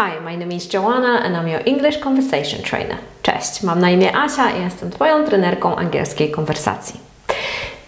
[0.00, 2.96] Hi, my name is Joanna and I'm your English Conversation Trainer.
[3.22, 7.00] Cześć, mam na imię Asia i jestem Twoją trenerką angielskiej konwersacji.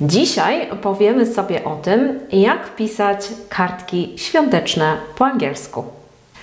[0.00, 5.84] Dzisiaj powiemy sobie o tym, jak pisać kartki świąteczne po angielsku.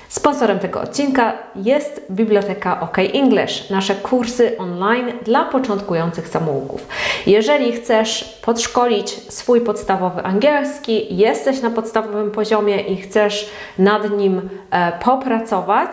[0.09, 6.88] Sponsorem tego odcinka jest Biblioteka OK English, nasze kursy online dla początkujących samouków.
[7.25, 14.91] Jeżeli chcesz podszkolić swój podstawowy angielski, jesteś na podstawowym poziomie i chcesz nad nim e,
[14.91, 15.89] popracować,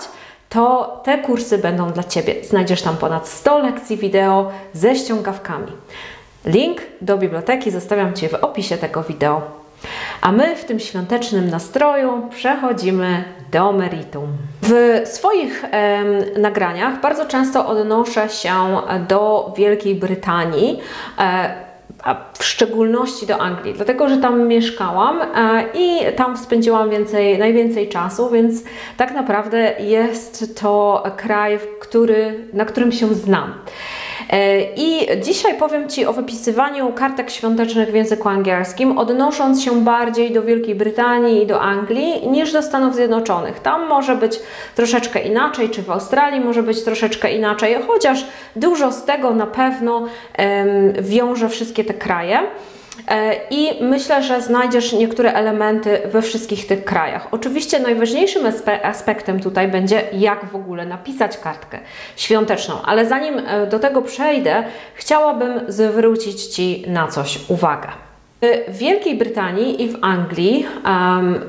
[0.48, 2.34] to te kursy będą dla Ciebie.
[2.44, 5.72] Znajdziesz tam ponad 100 lekcji wideo ze ściągawkami.
[6.44, 9.42] Link do biblioteki zostawiam Ci w opisie tego wideo.
[10.20, 14.28] A my w tym świątecznym nastroju przechodzimy do meritum.
[14.62, 16.06] W swoich em,
[16.42, 18.54] nagraniach bardzo często odnoszę się
[19.08, 20.80] do Wielkiej Brytanii.
[21.18, 21.54] E,
[22.02, 25.26] a w szczególności do Anglii, dlatego że tam mieszkałam e,
[25.74, 28.64] i tam spędziłam więcej, najwięcej czasu, więc
[28.96, 33.54] tak naprawdę jest to kraj, który, na którym się znam.
[34.30, 40.32] E, I dzisiaj powiem Ci o wypisywaniu kartek świątecznych w języku angielskim, odnosząc się bardziej
[40.32, 43.60] do Wielkiej Brytanii i do Anglii niż do Stanów Zjednoczonych.
[43.60, 44.40] Tam może być
[44.74, 49.98] troszeczkę inaczej, czy w Australii może być troszeczkę inaczej, chociaż dużo z tego na pewno
[49.98, 50.08] um,
[51.00, 52.40] wiąże wszystkie te kraje.
[53.08, 57.28] E, I myślę, że znajdziesz niektóre elementy we wszystkich tych krajach.
[57.30, 58.42] Oczywiście najważniejszym
[58.82, 61.78] aspektem tutaj będzie, jak w ogóle napisać kartkę
[62.16, 67.88] świąteczną, ale zanim e, do tego przejdę, chciałabym zwrócić Ci na coś uwagę.
[68.68, 71.40] W Wielkiej Brytanii i w Anglii um,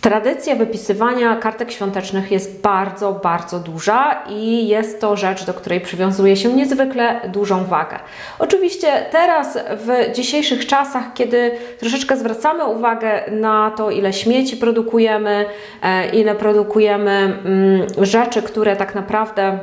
[0.00, 6.36] Tradycja wypisywania kartek świątecznych jest bardzo, bardzo duża i jest to rzecz, do której przywiązuje
[6.36, 7.98] się niezwykle dużą wagę.
[8.38, 15.46] Oczywiście teraz, w dzisiejszych czasach, kiedy troszeczkę zwracamy uwagę na to, ile śmieci produkujemy,
[15.82, 19.58] e, ile produkujemy mm, rzeczy, które tak naprawdę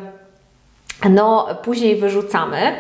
[1.10, 2.76] no później wyrzucamy.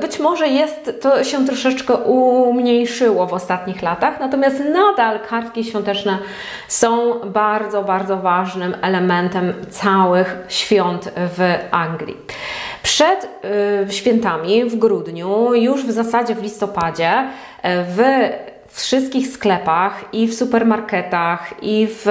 [0.00, 6.18] Być może jest to się troszeczkę umniejszyło w ostatnich latach, natomiast nadal kartki świąteczne
[6.68, 12.16] są bardzo, bardzo ważnym elementem całych świąt w Anglii.
[12.82, 13.28] Przed
[13.88, 17.12] y, świętami w grudniu, już w zasadzie w listopadzie,
[17.64, 18.02] w
[18.68, 22.02] wszystkich sklepach i w supermarketach i w,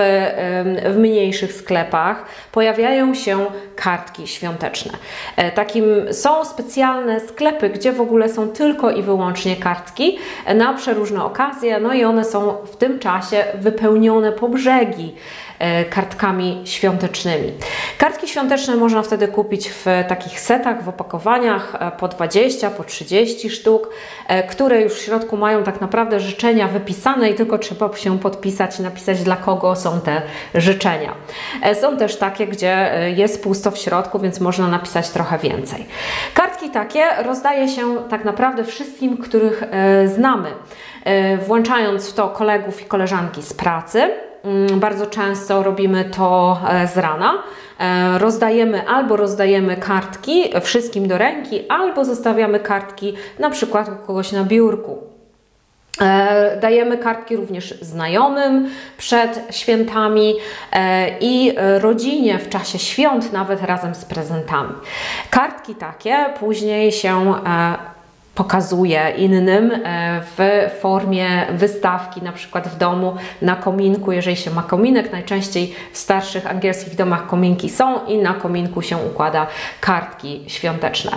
[0.85, 3.45] w mniejszych sklepach pojawiają się
[3.75, 4.91] kartki świąteczne.
[5.35, 10.17] E, takim są specjalne sklepy, gdzie w ogóle są tylko i wyłącznie kartki
[10.55, 15.15] na przeróżne okazje, no i one są w tym czasie wypełnione po brzegi
[15.54, 15.54] E,
[15.89, 17.51] kartkami świątecznymi.
[17.97, 23.49] Kartki świąteczne można wtedy kupić w takich setach, w opakowaniach e, po 20, po 30
[23.49, 23.89] sztuk,
[24.27, 28.79] e, które już w środku mają tak naprawdę życzenia wypisane i tylko trzeba się podpisać
[28.79, 30.21] i napisać dla kogo są te
[30.55, 31.13] życzenia.
[31.81, 35.85] Są też takie, gdzie jest pusto w środku, więc można napisać trochę więcej.
[36.33, 39.63] Kartki takie rozdaje się tak naprawdę wszystkim, których
[40.15, 40.49] znamy,
[41.47, 44.09] włączając w to kolegów i koleżanki z pracy
[44.75, 47.33] bardzo często robimy to e, z rana.
[47.79, 54.31] E, rozdajemy albo rozdajemy kartki wszystkim do ręki, albo zostawiamy kartki na przykład u kogoś
[54.31, 54.97] na biurku.
[56.01, 60.35] E, dajemy kartki również znajomym przed świętami
[61.19, 64.73] i rodzinie w czasie świąt, nawet razem z prezentami.
[65.29, 67.33] Kartki takie później się
[68.35, 74.63] pokazuje innym e, w formie wystawki, na przykład w domu, na kominku, jeżeli się ma
[74.63, 75.11] kominek.
[75.11, 79.47] Najczęściej w starszych angielskich domach kominki są i na kominku się układa
[79.81, 81.11] kartki świąteczne.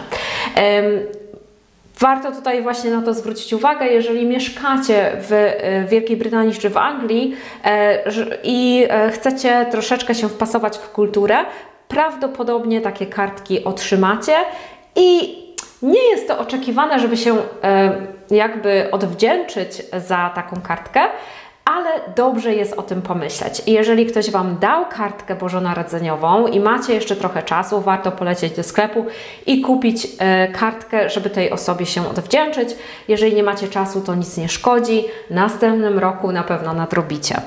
[1.98, 6.76] Warto tutaj właśnie na to zwrócić uwagę, jeżeli mieszkacie w e, Wielkiej Brytanii czy w
[6.76, 8.02] Anglii e,
[8.42, 11.36] i chcecie troszeczkę się wpasować w kulturę,
[11.88, 14.34] prawdopodobnie takie kartki otrzymacie
[14.96, 15.47] i
[15.82, 17.92] nie jest to oczekiwane, żeby się e,
[18.30, 21.00] jakby odwdzięczyć za taką kartkę,
[21.64, 23.62] ale dobrze jest o tym pomyśleć.
[23.66, 28.62] I jeżeli ktoś Wam dał kartkę bożonarodzeniową i macie jeszcze trochę czasu, warto polecieć do
[28.62, 29.06] sklepu
[29.46, 32.68] i kupić e, kartkę, żeby tej osobie się odwdzięczyć.
[33.08, 35.04] Jeżeli nie macie czasu, to nic nie szkodzi.
[35.30, 37.40] Następnym roku na pewno nadrobicie.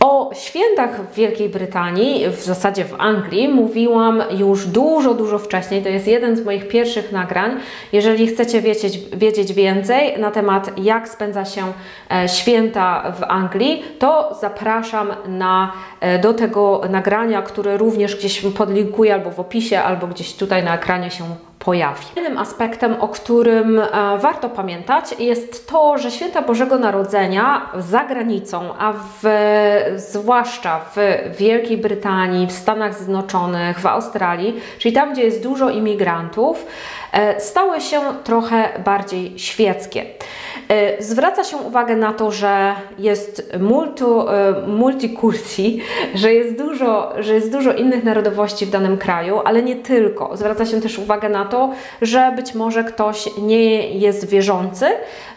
[0.00, 5.82] O świętach w Wielkiej Brytanii, w zasadzie w Anglii, mówiłam już dużo, dużo wcześniej.
[5.82, 7.56] To jest jeden z moich pierwszych nagrań.
[7.92, 11.72] Jeżeli chcecie wiedzieć, wiedzieć więcej na temat, jak spędza się
[12.10, 19.14] e, święta w Anglii, to zapraszam na, e, do tego nagrania, które również gdzieś podlinkuję
[19.14, 21.24] albo w opisie, albo gdzieś tutaj na ekranie się
[21.64, 22.04] pojawi.
[22.16, 23.88] Innym aspektem, o którym e,
[24.18, 29.28] warto pamiętać, jest to, że święta Bożego Narodzenia za granicą, a w,
[29.96, 30.96] zwłaszcza w
[31.38, 36.66] Wielkiej Brytanii, w Stanach Zjednoczonych, w Australii, czyli tam, gdzie jest dużo imigrantów,
[37.12, 40.04] e, stały się trochę bardziej świeckie.
[40.68, 44.04] E, zwraca się uwagę na to, że jest multi,
[44.66, 45.82] multikulti,
[46.14, 50.36] że jest, dużo, że jest dużo innych narodowości w danym kraju, ale nie tylko.
[50.36, 51.53] Zwraca się też uwagę na to,
[52.02, 54.86] że być może ktoś nie jest wierzący,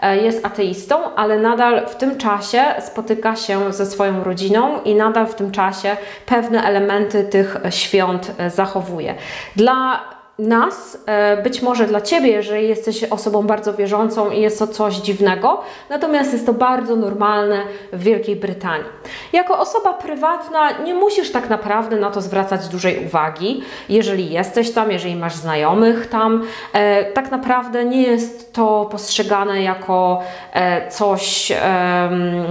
[0.01, 5.27] e, jest ateistą, ale nadal w tym czasie spotyka się ze swoją rodziną i nadal
[5.27, 9.15] w tym czasie pewne elementy tych świąt e, zachowuje.
[9.55, 14.67] Dla nas, e, być może dla Ciebie, jeżeli jesteś osobą bardzo wierzącą i jest to
[14.67, 17.61] coś dziwnego, natomiast jest to bardzo normalne
[17.93, 18.85] w Wielkiej Brytanii.
[19.33, 23.63] Jako osoba prywatna nie musisz tak naprawdę na to zwracać dużej uwagi.
[23.89, 26.43] Jeżeli jesteś tam, jeżeli masz znajomych tam,
[26.73, 30.21] e, tak naprawdę nie jest to postrzegane jako
[30.53, 31.51] e, coś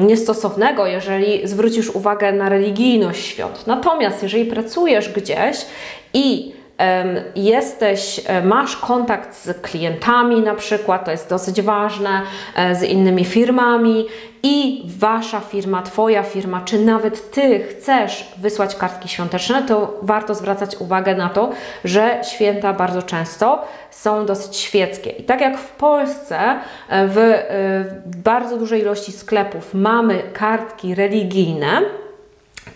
[0.00, 3.66] niestosownego, jeżeli zwrócisz uwagę na religijność świąt.
[3.66, 5.66] Natomiast jeżeli pracujesz gdzieś
[6.14, 6.55] i
[7.36, 12.22] jesteś, e, masz kontakt z klientami na przykład, to jest dosyć ważne,
[12.56, 14.06] e, z innymi firmami
[14.42, 20.76] i wasza firma, twoja firma, czy nawet ty chcesz wysłać kartki świąteczne, to warto zwracać
[20.76, 21.50] uwagę na to,
[21.84, 25.10] że święta bardzo często są dosyć świeckie.
[25.10, 27.34] I tak jak w Polsce e, w
[28.04, 31.82] bardzo dużej ilości sklepów mamy kartki religijne,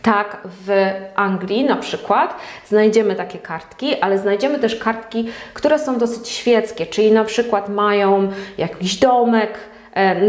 [0.02, 2.36] tak, w Anglii na przykład
[2.68, 8.32] znajdziemy takie kartki, ale znajdziemy też kartki, które są dosyć świeckie, czyli na przykład mają
[8.58, 9.58] jakiś domek,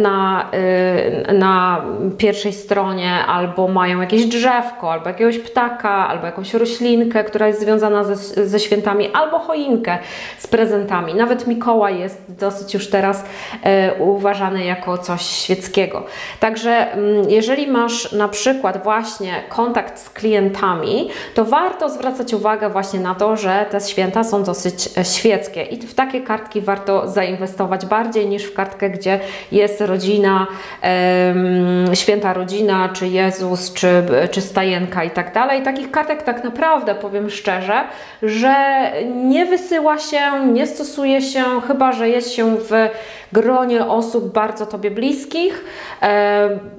[0.02, 1.82] na, e, na
[2.18, 8.04] pierwszej stronie, albo mają jakieś drzewko, albo jakiegoś ptaka, albo jakąś roślinkę, która jest związana
[8.04, 9.98] ze, ze świętami, albo choinkę
[10.38, 11.16] z prezentami.
[11.16, 13.26] Nawet Mikołaj jest dosyć już teraz
[13.64, 16.04] e, uważany jako coś świeckiego.
[16.40, 23.00] Także mm, jeżeli masz na przykład właśnie kontakt z klientami, to warto zwracać uwagę właśnie
[23.00, 28.28] na to, że te święta są dosyć świeckie i w takie kartki warto zainwestować bardziej
[28.28, 29.20] niż w kartkę, gdzie
[29.52, 30.48] jest rodzina,
[31.94, 35.64] święta rodzina, czy Jezus, czy, czy stajenka i tak dalej.
[35.64, 37.84] Takich kartek tak naprawdę, powiem szczerze,
[38.24, 38.56] że
[39.26, 40.22] nie wysyła się,
[40.54, 42.72] nie stosuje się, chyba że jest się w
[43.34, 45.66] gronie osób bardzo Tobie bliskich,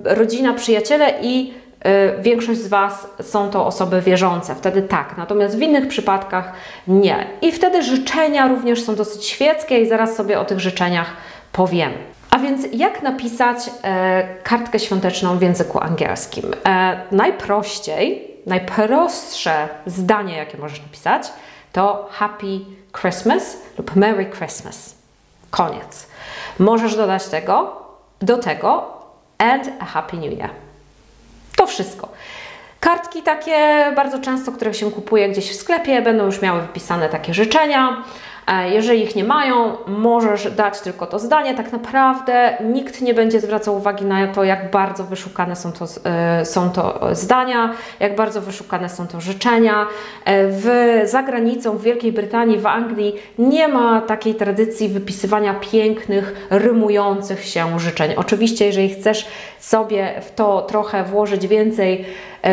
[0.05, 5.63] rodzina, przyjaciele i e, większość z Was są to osoby wierzące, wtedy tak, natomiast w
[5.63, 6.53] innych przypadkach
[6.89, 7.27] nie.
[7.43, 11.17] I wtedy życzenia również są dosyć świeckie i zaraz sobie o tych życzeniach
[11.53, 11.93] powiem.
[12.33, 16.45] A więc jak napisać e, kartkę świąteczną w języku angielskim?
[16.67, 21.33] E, najprościej, najprostsze zdanie, jakie możesz napisać,
[21.73, 22.61] to Happy
[23.01, 24.95] Christmas lub Merry Christmas.
[25.51, 26.07] Koniec.
[26.59, 27.83] Możesz dodać tego,
[28.23, 28.97] do tego
[29.39, 30.51] and a Happy New Year.
[31.57, 32.09] To wszystko.
[32.81, 37.35] Kartki takie bardzo często, które się kupuje gdzieś w sklepie, będą już miały wypisane takie
[37.35, 38.05] życzenia.
[38.47, 41.55] E, jeżeli ich nie mają, możesz dać tylko to zdanie.
[41.55, 46.45] Tak naprawdę nikt nie będzie zwracał uwagi na to, jak bardzo wyszukane są to, e,
[46.45, 49.87] są to zdania, jak bardzo wyszukane są to życzenia.
[50.25, 50.69] E, w
[51.05, 58.15] zagranicą, w Wielkiej Brytanii, w Anglii nie ma takiej tradycji wypisywania pięknych, rymujących się życzeń.
[58.17, 59.27] Oczywiście, jeżeli chcesz
[59.61, 62.05] sobie w to trochę włożyć więcej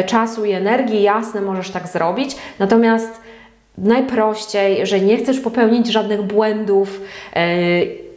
[0.05, 2.35] czasu i energii, jasne, możesz tak zrobić.
[2.59, 3.21] Natomiast
[3.83, 7.01] najprościej, że nie chcesz popełnić żadnych błędów
[7.35, 7.41] yy,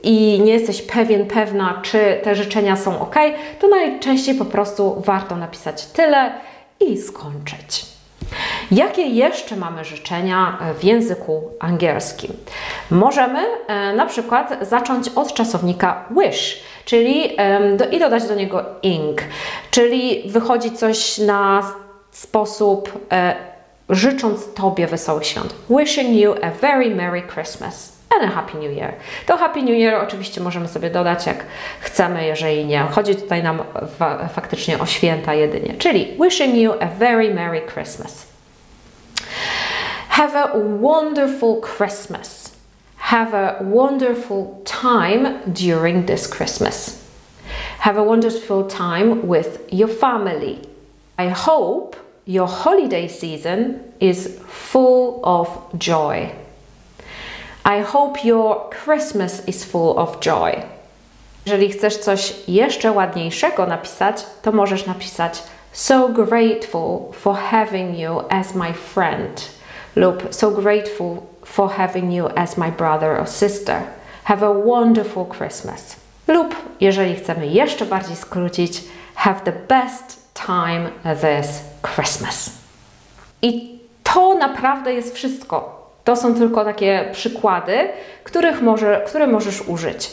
[0.02, 3.16] i nie jesteś pewien, pewna, czy te życzenia są ok,
[3.60, 6.32] to najczęściej po prostu warto napisać tyle
[6.80, 7.92] i skończyć.
[8.70, 12.32] Jakie jeszcze mamy życzenia w języku angielskim?
[12.90, 18.64] Możemy e, na przykład zacząć od czasownika wish, czyli e, do, i dodać do niego
[18.82, 19.22] ing,
[19.70, 21.72] czyli wychodzi coś na
[22.10, 23.51] sposób e,
[23.88, 25.54] życząc Tobie wesołych świąt.
[25.70, 28.94] Wishing you a very Merry Christmas and a Happy New Year.
[29.26, 31.44] To Happy New Year oczywiście możemy sobie dodać jak
[31.80, 32.80] chcemy, jeżeli nie.
[32.90, 33.62] Chodzi tutaj nam
[34.34, 35.74] faktycznie o święta jedynie.
[35.74, 38.26] Czyli wishing you a very Merry Christmas.
[40.08, 40.48] Have a
[40.80, 42.52] wonderful Christmas.
[42.98, 46.98] Have a wonderful time during this Christmas.
[47.78, 50.58] Have a wonderful time with your family.
[51.18, 55.48] I hope your holiday season is full of
[55.78, 56.32] joy.
[57.64, 60.62] I hope your Christmas is full of joy.
[61.46, 68.54] Jeżeli chcesz coś jeszcze ładniejszego napisać, to możesz napisać So grateful for having you as
[68.54, 69.50] my friend.
[69.96, 73.82] lub so grateful for having you as my brother or sister.
[74.24, 75.96] Have a wonderful Christmas.
[76.28, 81.60] Lub, jeżeli chcemy jeszcze bardziej skrócić, have the best time this
[81.94, 82.50] Christmas.
[83.42, 85.82] I to naprawdę jest wszystko.
[86.04, 87.88] To są tylko takie przykłady,
[88.24, 90.10] których może, które możesz użyć.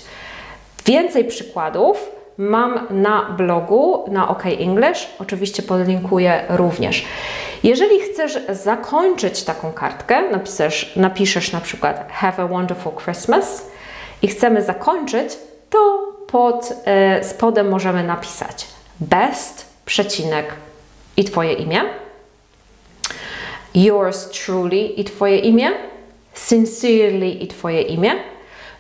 [0.86, 5.10] Więcej przykładów mam na blogu na OK English.
[5.20, 7.06] Oczywiście podlinkuję również.
[7.64, 13.66] Jeżeli chcesz zakończyć taką kartkę, napiszesz, napiszesz na przykład Have a wonderful Christmas
[14.22, 15.38] i chcemy zakończyć,
[15.70, 18.68] to pod e, spodem możemy napisać
[19.00, 20.54] best, przecinek
[21.18, 21.82] i Twoje imię.
[23.76, 25.70] Yours truly i Twoje imię.
[26.34, 28.12] Sincerely i Twoje imię.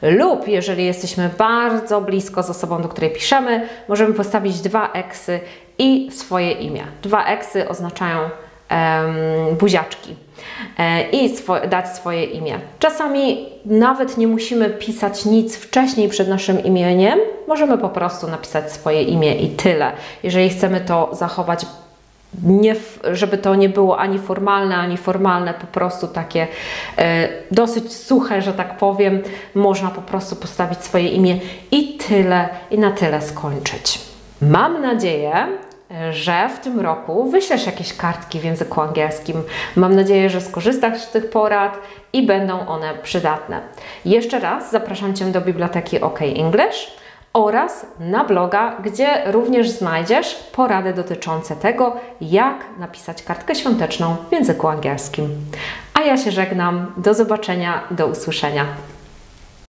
[0.01, 5.39] Lub jeżeli jesteśmy bardzo blisko z osobą, do której piszemy, możemy postawić dwa eksy
[5.78, 6.84] i swoje imię.
[7.01, 10.16] Dwa eksy oznaczają um, buziaczki
[10.78, 12.60] e, i swo dać swoje imię.
[12.80, 19.03] Czasami nawet nie musimy pisać nic wcześniej przed naszym imieniem, możemy po prostu napisać swoje
[19.03, 19.91] imię i tyle.
[20.24, 21.65] Jeżeli chcemy to zachować
[22.44, 22.75] nie,
[23.12, 26.48] żeby to nie było ani formalne, ani formalne, po prostu takie
[26.98, 29.22] e, dosyć suche, że tak powiem,
[29.56, 31.39] można po prostu postawić swoje imię
[31.72, 34.00] i tyle, i na tyle skończyć.
[34.41, 35.48] Mam nadzieję,
[36.12, 39.44] że w tym roku wyślesz jakieś kartki w języku angielskim.
[39.75, 41.77] Mam nadzieję, że skorzystasz z tych porad
[42.13, 43.62] i będą one przydatne.
[44.06, 46.99] Jeszcze raz zapraszam Cię do biblioteki OK English
[47.33, 54.67] oraz na bloga, gdzie również znajdziesz porady dotyczące tego, jak napisać kartkę świąteczną w języku
[54.67, 55.29] angielskim.
[55.93, 56.91] A ja się żegnam.
[56.98, 58.65] Do zobaczenia, do usłyszenia.